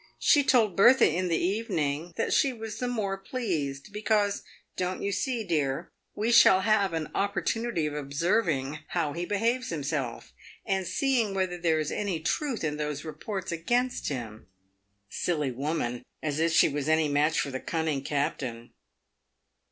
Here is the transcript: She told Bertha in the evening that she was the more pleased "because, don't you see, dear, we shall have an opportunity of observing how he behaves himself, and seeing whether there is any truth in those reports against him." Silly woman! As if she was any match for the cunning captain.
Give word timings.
She 0.17 0.43
told 0.43 0.75
Bertha 0.75 1.07
in 1.07 1.27
the 1.27 1.37
evening 1.37 2.13
that 2.17 2.33
she 2.33 2.51
was 2.51 2.79
the 2.79 2.87
more 2.87 3.17
pleased 3.19 3.93
"because, 3.93 4.41
don't 4.75 5.03
you 5.03 5.11
see, 5.11 5.43
dear, 5.43 5.91
we 6.15 6.31
shall 6.31 6.61
have 6.61 6.91
an 6.93 7.09
opportunity 7.13 7.85
of 7.85 7.93
observing 7.93 8.79
how 8.87 9.13
he 9.13 9.25
behaves 9.25 9.69
himself, 9.69 10.33
and 10.65 10.87
seeing 10.87 11.35
whether 11.35 11.55
there 11.59 11.77
is 11.79 11.91
any 11.91 12.19
truth 12.19 12.63
in 12.63 12.77
those 12.77 13.05
reports 13.05 13.51
against 13.51 14.09
him." 14.09 14.47
Silly 15.07 15.51
woman! 15.51 16.01
As 16.23 16.39
if 16.39 16.51
she 16.51 16.67
was 16.67 16.89
any 16.89 17.07
match 17.07 17.39
for 17.39 17.51
the 17.51 17.59
cunning 17.59 18.03
captain. 18.03 18.71